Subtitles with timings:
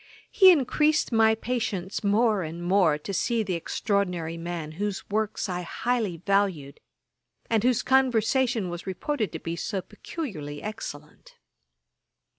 [0.31, 5.61] He increased my impatience more and more to see the extraordinary man whose works I
[5.61, 6.79] highly valued,
[7.51, 11.35] and whose conversation was reported to be so peculiarly excellent.